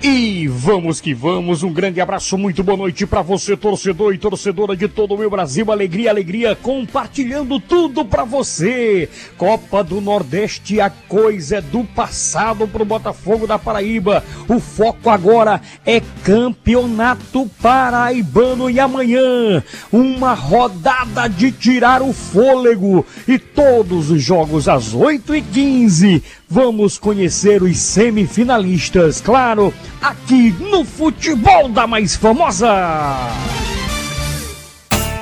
[0.00, 4.76] E vamos que vamos, um grande abraço, muito boa noite para você, torcedor e torcedora
[4.76, 5.72] de todo o meu Brasil.
[5.72, 9.08] Alegria, alegria, compartilhando tudo para você.
[9.36, 14.22] Copa do Nordeste, a coisa é do passado pro Botafogo da Paraíba.
[14.48, 23.36] O foco agora é campeonato paraibano e amanhã uma rodada de tirar o fôlego e
[23.36, 31.68] todos os jogos às 8 e 15 Vamos conhecer os semifinalistas, claro, aqui no Futebol
[31.68, 32.72] da Mais Famosa.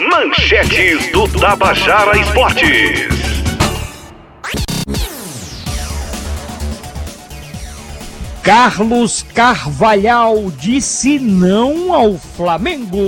[0.00, 3.06] Manchetes do Tabajara Esportes.
[8.42, 12.98] Carlos Carvalhal disse não ao Flamengo.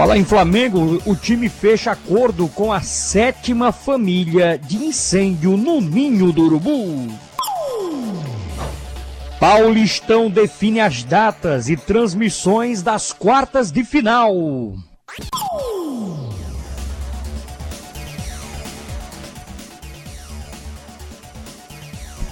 [0.00, 6.32] Falar em Flamengo, o time fecha acordo com a sétima família de incêndio no Ninho
[6.32, 7.06] do Urubu.
[9.38, 14.32] Paulistão define as datas e transmissões das quartas de final.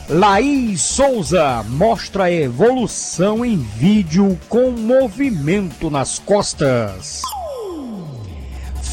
[0.08, 7.20] Laís Souza mostra a evolução em vídeo com movimento nas costas.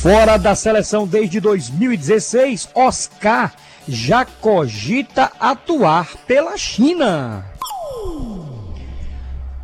[0.06, 3.52] Fora da seleção desde 2016, Oscar
[3.88, 7.44] já cogita atuar pela China.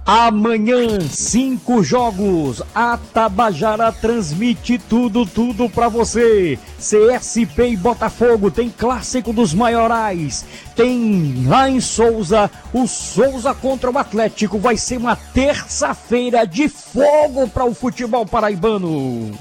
[0.03, 2.59] Amanhã, cinco jogos.
[2.73, 6.57] A Tabajara transmite tudo, tudo pra você.
[6.79, 10.43] CSP e Botafogo tem clássico dos maiorais.
[10.75, 14.57] Tem lá em Souza, o Souza contra o Atlético.
[14.57, 19.37] Vai ser uma terça-feira de fogo para o futebol paraibano.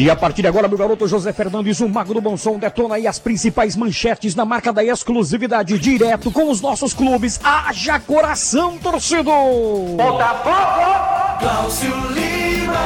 [0.00, 2.94] E a partir de agora, meu garoto José Fernandes, o Mago do Bom Som, detona
[2.94, 7.38] aí as principais manchetes na marca da exclusividade, direto com os nossos clubes.
[7.44, 9.96] Haja coração, torcedor!
[9.98, 11.38] Botafogo!
[11.38, 12.78] Glaucio Lima!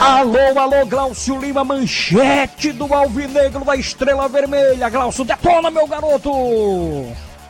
[0.00, 4.88] Alô, alô, Glaucio Lima, manchete do Alvinegro da Estrela Vermelha.
[4.88, 6.32] Glaucio, detona, meu garoto!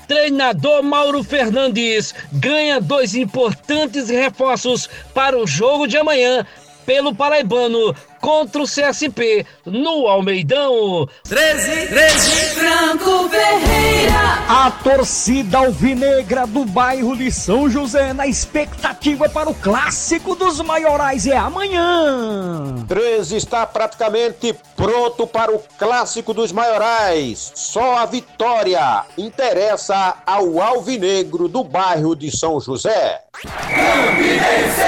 [0.06, 6.44] Treinador Mauro Fernandes ganha dois importantes reforços para o jogo de amanhã
[6.84, 11.08] pelo Paraibano contra o CSP no Almeidão.
[11.24, 14.20] 13, 13, Franco Ferreira.
[14.48, 21.26] A torcida alvinegra do bairro de São José na expectativa para o clássico dos maiorais
[21.26, 22.84] é amanhã.
[22.86, 27.52] 13 está praticamente pronto para o clássico dos maiorais.
[27.54, 33.22] Só a vitória interessa ao alvinegro do bairro de São José.
[33.32, 34.82] Campinense,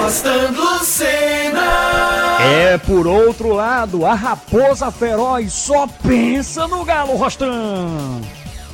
[0.00, 1.71] Rostando Cena.
[2.44, 8.20] É por outro lado, a raposa feroz só pensa no galo Rostão.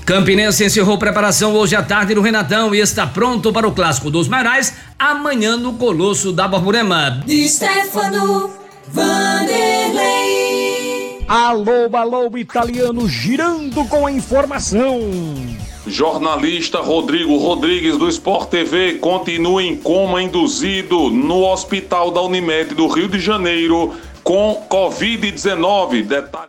[0.07, 4.27] Campinense encerrou preparação hoje à tarde no Renatão e está pronto para o clássico dos
[4.27, 7.23] Marais amanhã no Colosso da Borborema.
[7.27, 8.51] De Stefano
[8.91, 9.88] Vanderlei.
[11.29, 14.99] Alô, alô, italiano girando com a informação.
[15.87, 22.87] Jornalista Rodrigo Rodrigues do Sport TV continua em coma induzido no hospital da Unimed do
[22.87, 23.95] Rio de Janeiro
[24.25, 26.03] com Covid-19.
[26.07, 26.47] Detalhe.